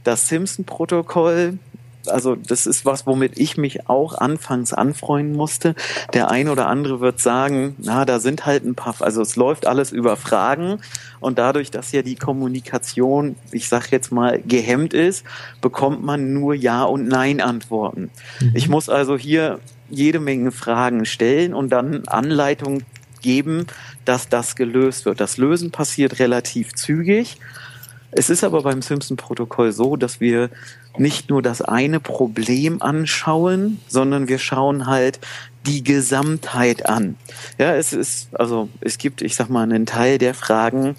[0.04, 1.60] Das Simpson-Protokoll
[2.08, 5.76] also das ist was, womit ich mich auch anfangs anfreunden musste.
[6.14, 9.68] Der ein oder andere wird sagen, na, da sind halt ein paar, also es läuft
[9.68, 10.80] alles über Fragen
[11.20, 15.26] und dadurch, dass ja die Kommunikation, ich sag jetzt mal, gehemmt ist,
[15.62, 18.10] bekommt man nur Ja und Nein Antworten.
[18.40, 18.52] Mhm.
[18.54, 22.84] Ich muss also hier jede Menge Fragen stellen und dann Anleitung
[23.22, 23.68] geben,
[24.06, 25.20] dass das gelöst wird.
[25.20, 27.38] Das Lösen passiert relativ zügig.
[28.12, 30.50] Es ist aber beim Simpson-Protokoll so, dass wir
[30.98, 35.20] nicht nur das eine Problem anschauen, sondern wir schauen halt
[35.66, 37.16] die Gesamtheit an.
[37.58, 40.96] Ja, es ist, also es gibt, ich sag mal, einen Teil der Fragen,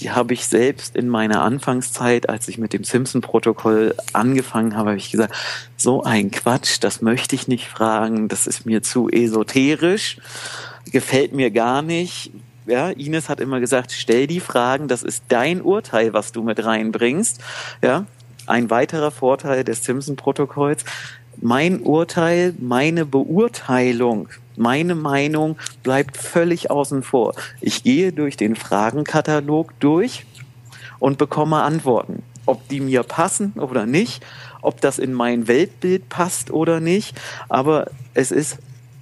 [0.00, 4.98] die habe ich selbst in meiner Anfangszeit, als ich mit dem Simpson-Protokoll angefangen habe, habe
[4.98, 5.34] ich gesagt,
[5.76, 10.18] so ein Quatsch, das möchte ich nicht fragen, das ist mir zu esoterisch,
[10.92, 12.30] gefällt mir gar nicht.
[12.66, 16.64] Ja, Ines hat immer gesagt, stell die Fragen, das ist dein Urteil, was du mit
[16.64, 17.40] reinbringst.
[17.80, 18.06] Ja,
[18.46, 20.84] ein weiterer Vorteil des Simpson-Protokolls.
[21.40, 27.34] Mein Urteil, meine Beurteilung, meine Meinung bleibt völlig außen vor.
[27.60, 30.24] Ich gehe durch den Fragenkatalog durch
[30.98, 32.22] und bekomme Antworten.
[32.46, 34.24] Ob die mir passen oder nicht,
[34.62, 38.58] ob das in mein Weltbild passt oder nicht, aber es ist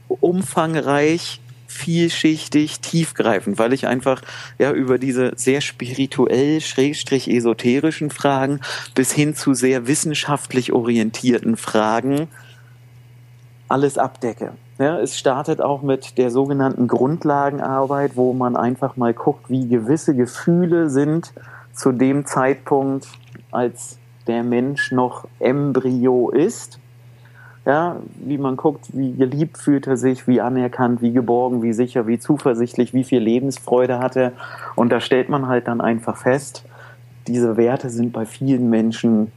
[0.08, 1.40] umfangreich
[1.74, 4.22] vielschichtig, tiefgreifend, weil ich einfach
[4.58, 8.60] ja über diese sehr spirituell, schrägstrich esoterischen Fragen
[8.94, 12.28] bis hin zu sehr wissenschaftlich orientierten Fragen
[13.68, 14.52] alles abdecke.
[14.78, 20.14] Ja, es startet auch mit der sogenannten Grundlagenarbeit, wo man einfach mal guckt, wie gewisse
[20.14, 21.32] Gefühle sind
[21.72, 23.08] zu dem Zeitpunkt,
[23.50, 26.78] als der Mensch noch Embryo ist
[27.66, 32.06] ja, wie man guckt, wie geliebt fühlt er sich, wie anerkannt, wie geborgen, wie sicher,
[32.06, 34.32] wie zuversichtlich, wie viel Lebensfreude hat er.
[34.74, 36.64] Und da stellt man halt dann einfach fest,
[37.26, 39.32] diese Werte sind bei vielen Menschen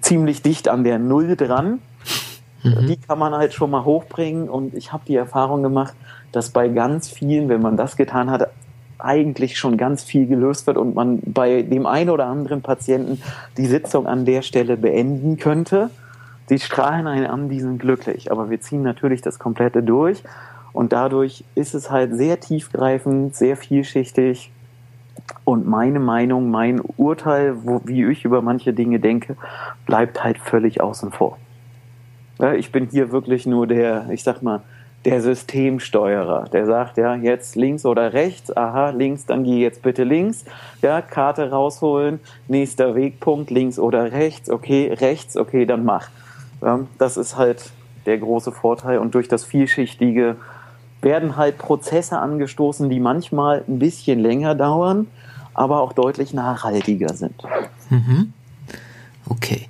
[0.00, 1.80] ziemlich dicht an der Null dran.
[2.62, 2.86] Mhm.
[2.86, 4.48] Die kann man halt schon mal hochbringen.
[4.48, 5.94] Und ich habe die Erfahrung gemacht,
[6.30, 8.48] dass bei ganz vielen, wenn man das getan hat,
[8.98, 13.20] eigentlich schon ganz viel gelöst wird und man bei dem einen oder anderen Patienten
[13.56, 15.90] die Sitzung an der Stelle beenden könnte
[16.50, 18.30] die strahlen einen an, die sind glücklich.
[18.30, 20.22] Aber wir ziehen natürlich das Komplette durch.
[20.72, 24.50] Und dadurch ist es halt sehr tiefgreifend, sehr vielschichtig.
[25.44, 29.36] Und meine Meinung, mein Urteil, wo, wie ich über manche Dinge denke,
[29.86, 31.38] bleibt halt völlig außen vor.
[32.38, 34.62] Ja, ich bin hier wirklich nur der, ich sag mal,
[35.04, 40.04] der Systemsteuerer, der sagt, ja, jetzt links oder rechts, aha, links, dann geh jetzt bitte
[40.04, 40.44] links,
[40.82, 46.08] ja, Karte rausholen, nächster Wegpunkt, links oder rechts, okay, rechts, okay, dann mach.
[46.98, 47.70] Das ist halt
[48.06, 50.36] der große Vorteil und durch das Vielschichtige
[51.00, 55.06] werden halt Prozesse angestoßen, die manchmal ein bisschen länger dauern,
[55.54, 57.34] aber auch deutlich nachhaltiger sind.
[57.90, 58.32] Mhm.
[59.28, 59.68] Okay.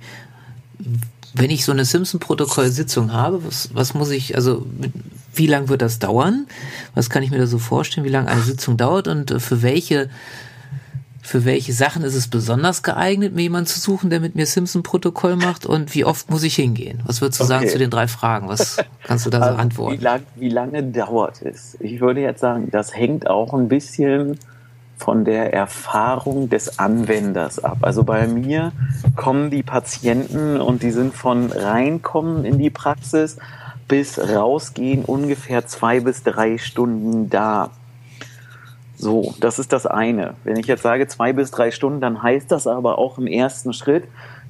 [1.33, 4.65] Wenn ich so eine Simpson-Protokoll-Sitzung habe, was, was muss ich, also
[5.33, 6.47] wie lange wird das dauern?
[6.95, 10.09] Was kann ich mir da so vorstellen, wie lange eine Sitzung dauert und für welche
[11.29, 15.35] für welche Sachen ist es besonders geeignet, mir jemanden zu suchen, der mit mir Simpson-Protokoll
[15.35, 17.03] macht und wie oft muss ich hingehen?
[17.05, 17.53] Was würdest du okay.
[17.53, 18.47] sagen zu den drei Fragen?
[18.47, 19.99] Was kannst du da so also, antworten?
[19.99, 21.77] Wie, lang, wie lange dauert es?
[21.79, 24.39] Ich würde jetzt sagen, das hängt auch ein bisschen
[24.97, 27.77] von der Erfahrung des Anwenders ab.
[27.81, 28.71] Also bei mir
[29.15, 33.37] kommen die Patienten und die sind von reinkommen in die Praxis
[33.87, 37.69] bis rausgehen ungefähr zwei bis drei Stunden da.
[38.99, 40.33] So, das ist das eine.
[40.43, 43.71] Wenn ich jetzt sage zwei bis drei Stunden, dann heißt das aber auch im ersten
[43.71, 44.03] Schritt,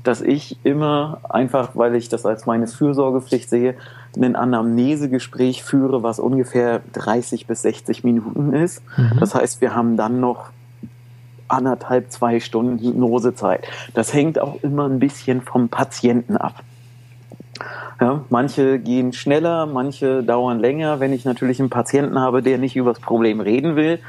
[0.03, 3.75] dass ich immer einfach, weil ich das als meine Fürsorgepflicht sehe,
[4.17, 8.81] ein Anamnesegespräch führe, was ungefähr 30 bis 60 Minuten ist.
[8.97, 9.19] Mhm.
[9.19, 10.49] Das heißt, wir haben dann noch
[11.47, 13.67] anderthalb, zwei Stunden Hypnosezeit.
[13.93, 16.63] Das hängt auch immer ein bisschen vom Patienten ab.
[18.01, 20.99] Ja, manche gehen schneller, manche dauern länger.
[20.99, 23.99] Wenn ich natürlich einen Patienten habe, der nicht über das Problem reden will,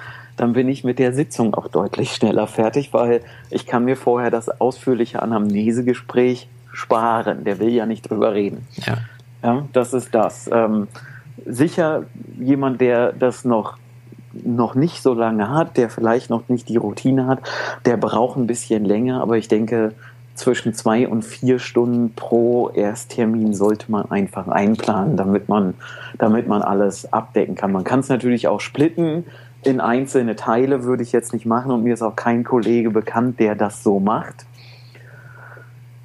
[0.41, 4.31] dann bin ich mit der Sitzung auch deutlich schneller fertig, weil ich kann mir vorher
[4.31, 7.45] das ausführliche Anamnesegespräch sparen.
[7.45, 8.67] Der will ja nicht drüber reden.
[8.77, 8.97] Ja,
[9.43, 10.49] ja das ist das.
[10.51, 10.89] Ähm,
[11.45, 12.05] sicher
[12.39, 13.77] jemand, der das noch
[14.33, 17.41] noch nicht so lange hat, der vielleicht noch nicht die Routine hat,
[17.85, 19.93] der braucht ein bisschen länger, aber ich denke,
[20.37, 25.75] zwischen zwei und vier Stunden pro Ersttermin sollte man einfach einplanen, damit man,
[26.17, 27.73] damit man alles abdecken kann.
[27.73, 29.27] Man kann es natürlich auch splitten
[29.63, 33.41] in einzelne Teile würde ich jetzt nicht machen und mir ist auch kein Kollege bekannt,
[33.41, 34.47] der das so macht.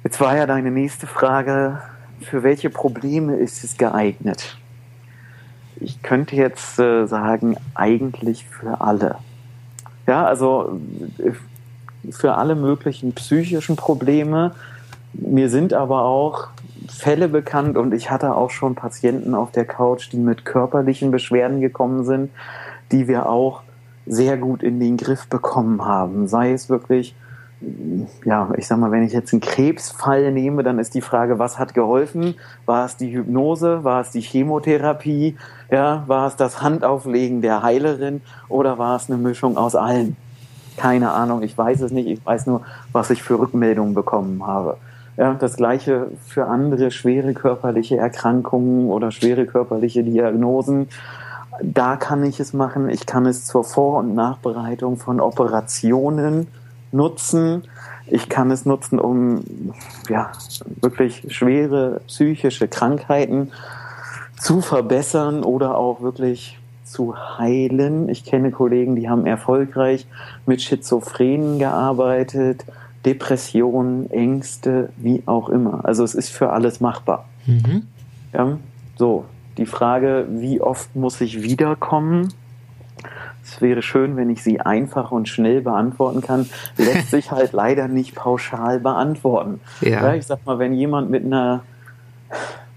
[0.04, 1.80] Jetzt war ja deine nächste Frage,
[2.20, 4.56] für welche Probleme ist es geeignet?
[5.80, 9.16] Ich könnte jetzt äh, sagen, eigentlich für alle.
[10.06, 10.80] Ja, also
[11.18, 11.32] äh,
[12.10, 14.54] für alle möglichen psychischen Probleme.
[15.12, 16.48] Mir sind aber auch
[16.88, 21.60] Fälle bekannt und ich hatte auch schon Patienten auf der Couch, die mit körperlichen Beschwerden
[21.60, 22.30] gekommen sind,
[22.92, 23.62] die wir auch
[24.06, 26.28] sehr gut in den Griff bekommen haben.
[26.28, 27.14] Sei es wirklich,
[28.24, 31.58] ja, ich sag mal, wenn ich jetzt einen Krebsfall nehme, dann ist die Frage, was
[31.58, 32.34] hat geholfen?
[32.66, 33.82] War es die Hypnose?
[33.82, 35.36] War es die Chemotherapie?
[35.70, 38.20] Ja, war es das Handauflegen der Heilerin?
[38.48, 40.16] Oder war es eine Mischung aus allen?
[40.76, 42.06] Keine Ahnung, ich weiß es nicht.
[42.06, 44.76] Ich weiß nur, was ich für Rückmeldungen bekommen habe.
[45.16, 50.88] Ja, das gleiche für andere schwere körperliche Erkrankungen oder schwere körperliche Diagnosen
[51.62, 52.88] Da kann ich es machen.
[52.88, 56.48] Ich kann es zur Vor- und Nachbereitung von Operationen
[56.92, 57.62] nutzen.
[58.06, 59.42] Ich kann es nutzen, um
[60.08, 60.32] ja,
[60.80, 63.52] wirklich schwere psychische Krankheiten
[64.38, 68.08] zu verbessern oder auch wirklich zu heilen.
[68.08, 70.06] Ich kenne Kollegen, die haben erfolgreich
[70.46, 72.64] mit Schizophrenen gearbeitet,
[73.04, 75.84] Depressionen, Ängste, wie auch immer.
[75.84, 77.26] Also es ist für alles machbar.
[77.46, 77.86] Mhm.
[78.32, 78.58] Ja,
[78.96, 79.24] so,
[79.58, 82.32] die Frage, wie oft muss ich wiederkommen?
[83.42, 86.48] Es wäre schön, wenn ich sie einfach und schnell beantworten kann.
[86.76, 89.60] Lässt sich halt leider nicht pauschal beantworten.
[89.80, 90.02] Ja.
[90.02, 90.14] ja.
[90.14, 91.62] ich sag mal, wenn jemand mit einer,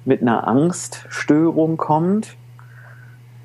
[0.05, 2.35] mit einer Angststörung kommt,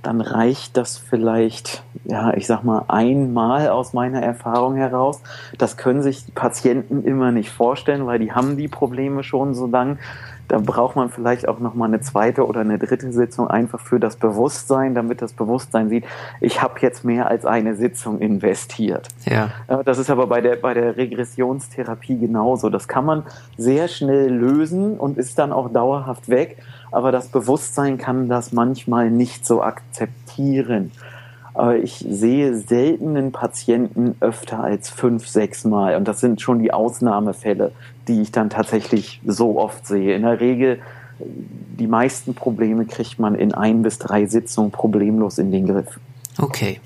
[0.03, 5.23] dann reicht das vielleicht, ja, ich sag mal, einmal aus meiner Erfahrung heraus.
[5.57, 9.67] Das können sich die Patienten immer nicht vorstellen, weil die haben die Probleme schon so
[9.67, 9.99] lang.
[10.49, 13.99] Da braucht man vielleicht auch noch mal eine zweite oder eine dritte Sitzung einfach für
[13.99, 16.05] das Bewusstsein, damit das Bewusstsein sieht,
[16.41, 19.09] ich habe jetzt mehr als eine Sitzung investiert.
[19.25, 19.51] Ja.
[19.85, 22.71] Das ist aber bei der bei der Regressionstherapie genauso.
[22.71, 23.23] Das kann man
[23.57, 26.59] sehr schnell lösen und ist dann auch dauerhaft weg
[26.95, 30.93] aber das Bewusstsein kann das manchmal nicht so akzeptieren.
[31.53, 35.97] Aber ich sehe seltenen Patienten öfter als fünf, sechs Mal.
[35.97, 37.73] Und das sind schon die Ausnahmefälle,
[38.09, 40.15] die ich dann tatsächlich so oft sehe.
[40.15, 40.81] In der Regel,
[41.19, 45.99] die meisten Probleme kriegt man in ein bis drei Sitzungen problemlos in den Griff.
[46.39, 46.81] Okay.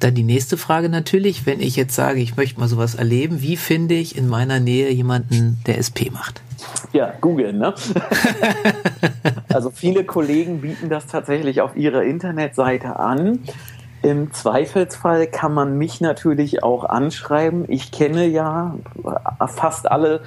[0.00, 3.56] Dann die nächste Frage natürlich, wenn ich jetzt sage, ich möchte mal sowas erleben, wie
[3.56, 6.42] finde ich in meiner Nähe jemanden, der SP macht?
[6.92, 7.74] Ja, Google, ne?
[9.52, 13.40] also viele Kollegen bieten das tatsächlich auf ihrer Internetseite an.
[14.04, 17.64] Im Zweifelsfall kann man mich natürlich auch anschreiben.
[17.68, 18.74] Ich kenne ja
[19.46, 20.20] fast alle,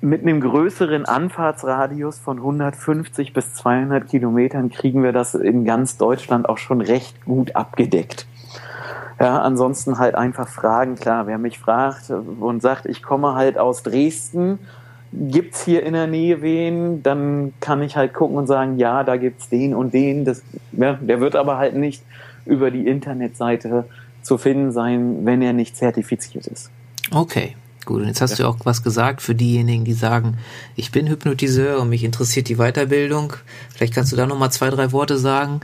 [0.01, 6.49] mit einem größeren Anfahrtsradius von 150 bis 200 Kilometern kriegen wir das in ganz Deutschland
[6.49, 8.27] auch schon recht gut abgedeckt.
[9.17, 10.95] Ja, ansonsten halt einfach fragen.
[10.95, 14.59] Klar, wer mich fragt und sagt, ich komme halt aus Dresden,
[15.11, 19.17] gibt's hier in der Nähe wen, dann kann ich halt gucken und sagen, ja, da
[19.17, 20.25] gibt's den und den.
[20.25, 22.03] Das, ja, der wird aber halt nicht
[22.45, 23.85] über die Internetseite
[24.21, 26.69] zu finden sein, wenn er nicht zertifiziert ist.
[27.11, 27.55] Okay.
[27.85, 28.45] Gut, und jetzt hast ja.
[28.45, 30.37] du auch was gesagt für diejenigen, die sagen,
[30.75, 33.33] ich bin Hypnotiseur und mich interessiert die Weiterbildung.
[33.73, 35.61] Vielleicht kannst du da nochmal zwei, drei Worte sagen.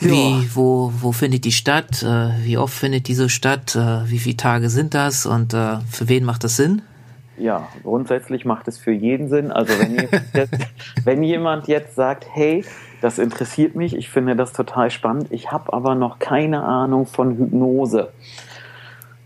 [0.00, 2.02] Wie, wo, wo findet die statt?
[2.02, 3.76] Äh, wie oft findet diese statt?
[3.76, 5.24] Äh, wie viele Tage sind das?
[5.24, 6.82] Und äh, für wen macht das Sinn?
[7.36, 9.50] Ja, grundsätzlich macht es für jeden Sinn.
[9.50, 10.58] Also wenn jemand, jetzt,
[11.04, 12.64] wenn jemand jetzt sagt, hey,
[13.00, 17.36] das interessiert mich, ich finde das total spannend, ich habe aber noch keine Ahnung von
[17.36, 18.12] Hypnose.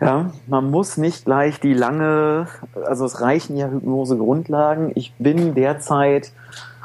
[0.00, 2.46] Ja, man muss nicht gleich die lange,
[2.86, 4.92] also es reichen ja Hypnose-Grundlagen.
[4.94, 6.32] Ich bin derzeit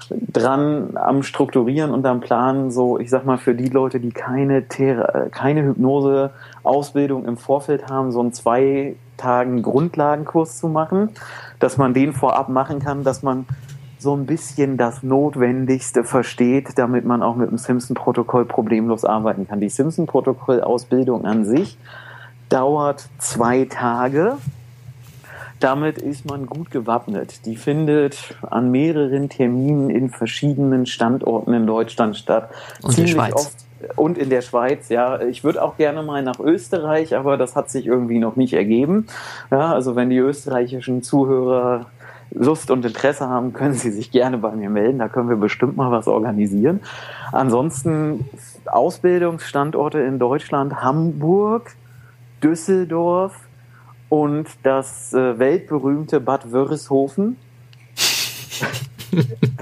[0.10, 4.68] dran am Strukturieren und am Planen, so ich sag mal für die Leute, die keine
[4.68, 11.10] Thera keine Hypnose-Ausbildung im Vorfeld haben, so einen zwei Tagen Grundlagenkurs zu machen,
[11.60, 13.46] dass man den vorab machen kann, dass man
[14.04, 19.62] so ein bisschen das Notwendigste versteht, damit man auch mit dem Simpson-Protokoll problemlos arbeiten kann.
[19.62, 21.78] Die Simpson-Protokoll-Ausbildung an sich
[22.50, 24.38] dauert zwei Tage.
[25.60, 27.46] Damit ist man gut gewappnet.
[27.46, 32.50] Die findet an mehreren Terminen in verschiedenen Standorten in Deutschland statt.
[32.82, 33.34] Und in der Schweiz.
[33.34, 33.63] Oft,
[33.96, 35.22] und in der Schweiz, ja.
[35.22, 39.08] Ich würde auch gerne mal nach Österreich, aber das hat sich irgendwie noch nicht ergeben.
[39.52, 41.88] Ja, also wenn die österreichischen Zuhörer
[42.32, 45.00] Lust und Interesse haben, können Sie sich gerne bei mir melden.
[45.00, 46.82] Da können wir bestimmt mal was organisieren.
[47.32, 48.28] Ansonsten
[48.66, 51.76] Ausbildungsstandorte in Deutschland, Hamburg,
[52.42, 53.36] Düsseldorf
[54.10, 57.38] und das äh, weltberühmte Bad Wörishofen.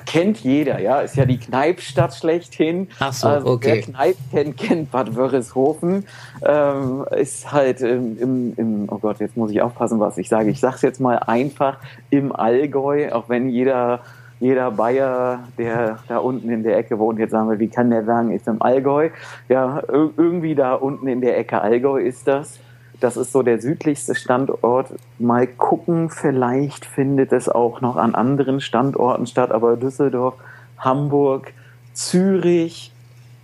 [0.06, 2.88] kennt jeder, ja, ist ja die Kneipstadt schlechthin.
[3.00, 3.68] Ach so, also, okay.
[3.76, 6.06] Wer Kneip kennt, kennt Bad Wörishofen.
[6.46, 10.50] Ähm, ist halt im, im, im, oh Gott, jetzt muss ich aufpassen, was ich sage.
[10.50, 11.78] Ich sage es jetzt mal einfach
[12.10, 14.02] im Allgäu, auch wenn jeder
[14.42, 18.04] jeder Bayer, der da unten in der Ecke wohnt, jetzt sagen wir, wie kann der
[18.04, 19.12] sagen, ist im Allgäu.
[19.48, 22.60] Ja, irgendwie da unten in der Ecke Allgäu ist das.
[23.02, 24.94] Das ist so der südlichste Standort.
[25.20, 30.36] Mal gucken, vielleicht findet es auch noch an anderen Standorten statt, aber Düsseldorf,
[30.78, 31.54] Hamburg,
[31.94, 32.94] Zürich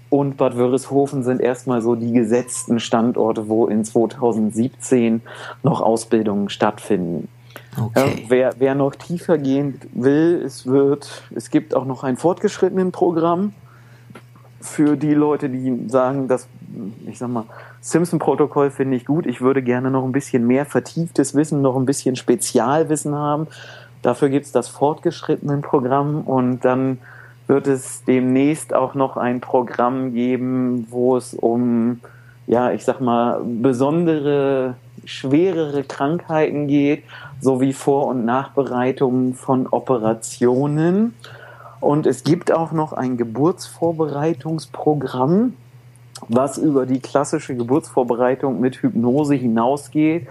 [0.09, 5.21] und Bad Wörishofen sind erstmal so die gesetzten Standorte, wo in 2017
[5.63, 7.27] noch Ausbildungen stattfinden.
[7.79, 8.21] Okay.
[8.21, 12.91] Ja, wer, wer noch tiefer gehen will, es wird, es gibt auch noch ein fortgeschrittenen
[12.91, 13.53] Programm
[14.61, 16.47] für die Leute, die sagen, dass,
[17.07, 17.45] ich sag mal,
[17.81, 19.25] Simpson-Protokoll finde ich gut.
[19.25, 23.47] Ich würde gerne noch ein bisschen mehr vertieftes Wissen, noch ein bisschen Spezialwissen haben.
[24.01, 26.99] Dafür gibt es das fortgeschrittene Programm und dann
[27.47, 31.99] wird es demnächst auch noch ein Programm geben, wo es um,
[32.45, 34.75] ja, ich sag mal, besondere,
[35.05, 37.03] schwerere Krankheiten geht,
[37.39, 41.13] sowie Vor- und Nachbereitungen von Operationen.
[41.79, 45.53] Und es gibt auch noch ein Geburtsvorbereitungsprogramm,
[46.27, 50.27] was über die klassische Geburtsvorbereitung mit Hypnose hinausgeht,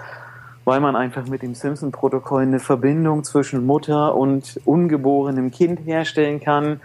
[0.64, 6.80] weil man einfach mit dem Simpson-Protokoll eine Verbindung zwischen Mutter und ungeborenem Kind herstellen kann,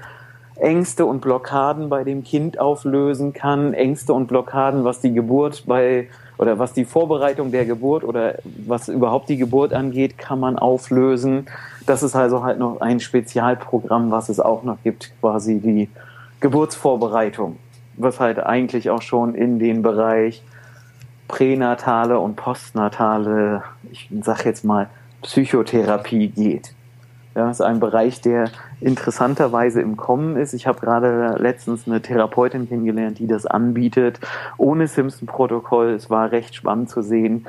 [0.56, 6.08] Ängste und Blockaden bei dem Kind auflösen kann, Ängste und Blockaden, was die Geburt bei
[6.38, 8.36] oder was die Vorbereitung der Geburt oder
[8.68, 11.48] was überhaupt die Geburt angeht, kann man auflösen.
[11.86, 15.90] Das ist also halt noch ein Spezialprogramm, was es auch noch gibt, quasi die
[16.40, 17.58] Geburtsvorbereitung
[17.98, 20.44] was halt eigentlich auch schon in den Bereich
[21.28, 24.90] pränatale und postnatale, ich sag jetzt mal,
[25.22, 26.74] Psychotherapie geht.
[27.36, 28.50] Ja, das ist ein Bereich, der
[28.82, 30.54] interessanterweise im Kommen ist.
[30.54, 34.20] Ich habe gerade letztens eine Therapeutin kennengelernt, die das anbietet,
[34.58, 35.92] ohne Simpson-Protokoll.
[35.92, 37.48] Es war recht spannend zu sehen,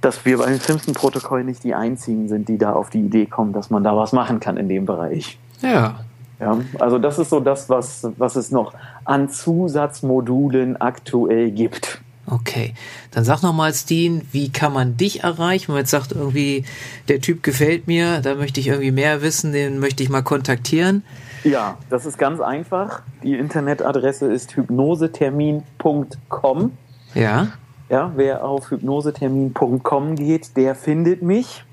[0.00, 3.68] dass wir beim Simpson-Protokoll nicht die Einzigen sind, die da auf die Idee kommen, dass
[3.68, 5.38] man da was machen kann in dem Bereich.
[5.60, 5.96] Ja,
[6.40, 8.72] ja, also das ist so das, was, was es noch
[9.04, 12.00] an Zusatzmodulen aktuell gibt.
[12.26, 12.72] Okay,
[13.10, 15.68] dann sag nochmal, Steen, wie kann man dich erreichen?
[15.68, 16.64] Wenn man jetzt sagt, irgendwie,
[17.08, 21.04] der Typ gefällt mir, da möchte ich irgendwie mehr wissen, den möchte ich mal kontaktieren.
[21.44, 23.02] Ja, das ist ganz einfach.
[23.22, 26.72] Die Internetadresse ist hypnosetermin.com.
[27.14, 27.48] Ja.
[27.90, 31.66] Ja, wer auf hypnosetermin.com geht, der findet mich.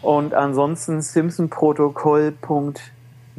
[0.00, 2.74] Und ansonsten simpsonprotokoll.com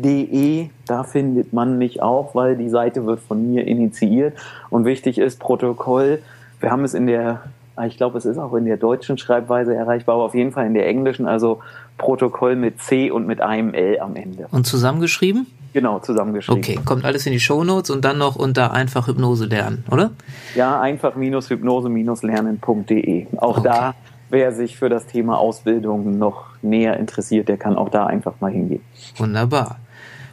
[0.02, 4.34] De, da findet man mich auch, weil die Seite wird von mir initiiert
[4.70, 6.20] und wichtig ist Protokoll.
[6.62, 7.42] Wir haben es in der,
[7.86, 10.74] ich glaube, es ist auch in der deutschen Schreibweise erreichbar, aber auf jeden Fall in
[10.74, 11.60] der englischen, also
[11.98, 14.48] Protokoll mit C und mit einem L am Ende.
[14.52, 15.48] Und zusammengeschrieben?
[15.74, 16.64] Genau, zusammengeschrieben.
[16.64, 20.12] Okay, kommt alles in die Shownotes und dann noch unter einfach Hypnose lernen, oder?
[20.56, 23.28] Ja, einfach hypnose-lernen.de.
[23.36, 23.68] Auch okay.
[23.68, 23.96] da,
[24.30, 28.52] wer sich für das Thema Ausbildung noch näher interessiert, der kann auch da einfach mal
[28.52, 28.82] hingehen.
[29.18, 29.76] Wunderbar.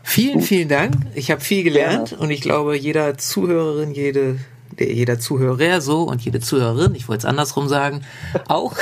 [0.08, 0.94] Vielen, vielen Dank.
[1.14, 2.18] Ich habe viel gelernt ja.
[2.18, 4.38] und ich glaube, jeder Zuhörerin, jede,
[4.78, 8.02] jeder Zuhörer so und jede Zuhörerin, ich wollte es andersrum sagen,
[8.48, 8.76] auch.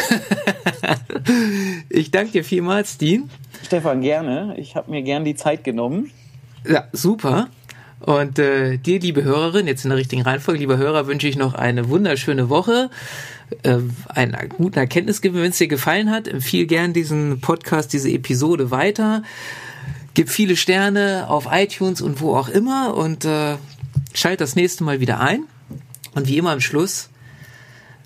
[1.88, 3.30] ich danke dir vielmals, Dean.
[3.64, 4.54] Stefan, gerne.
[4.58, 6.10] Ich habe mir gern die Zeit genommen.
[6.68, 7.48] Ja, super.
[8.00, 11.54] Und äh, dir, liebe Hörerin, jetzt in der richtigen Reihenfolge, lieber Hörer, wünsche ich noch
[11.54, 12.90] eine wunderschöne Woche,
[13.62, 16.28] äh, einen guten Erkenntnisgewinn, wenn es dir gefallen hat.
[16.28, 19.22] Empfiehl gern diesen Podcast, diese Episode weiter.
[20.14, 23.56] Gib viele Sterne auf iTunes und wo auch immer und äh,
[24.14, 25.42] schalt das nächste Mal wieder ein.
[26.14, 27.08] Und wie immer am Schluss,